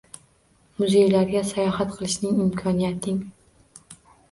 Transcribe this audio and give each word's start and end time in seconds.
Muzeylarga 0.83 1.43
sayohat 1.51 1.95
qilishning 1.99 2.41
imkoniyating 2.47 3.23